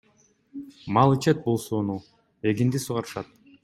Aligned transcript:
Мал 0.97 1.13
ичет 1.17 1.45
бул 1.45 1.61
сууну, 1.67 2.01
эгинди 2.53 2.87
суугарышат. 2.89 3.37